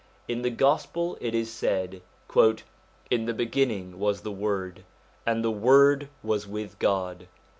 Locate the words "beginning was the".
3.35-4.31